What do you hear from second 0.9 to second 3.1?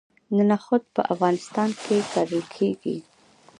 په افغانستان کې کرل کیږي.